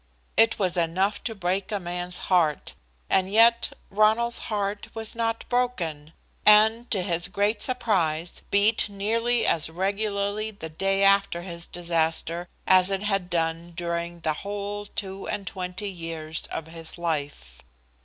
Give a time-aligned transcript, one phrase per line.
[0.35, 2.73] It was enough to break a man's heart,
[3.07, 9.69] and yet Ronald's heart was not broken, and to his great surprise beat nearly as
[9.69, 15.45] regularly the day after his disaster as it had done during the whole two and
[15.45, 17.61] twenty years of his life.